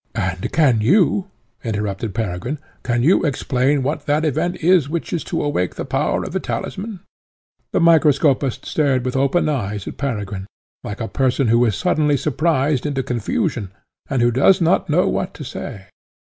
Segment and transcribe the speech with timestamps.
[0.15, 1.25] "And can you,"
[1.63, 6.23] interrupted Peregrine, "can you explain what that event is which is to awake the power
[6.23, 7.01] of the talisman?"
[7.71, 10.47] The microscopist stared with open eyes at Peregrine,
[10.83, 13.69] like a person who is suddenly surprised into confusion,
[14.09, 15.85] and who does not know what to say.